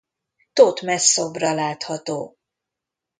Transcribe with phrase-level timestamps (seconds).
[0.53, 2.37] Thotmesz szobra látható.